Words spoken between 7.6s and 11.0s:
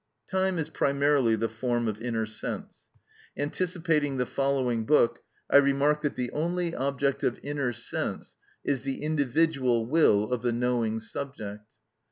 sense is the individual will of the knowing